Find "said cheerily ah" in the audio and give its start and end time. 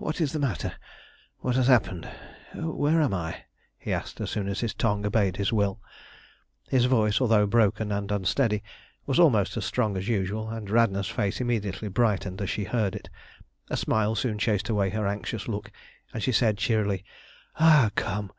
16.32-17.92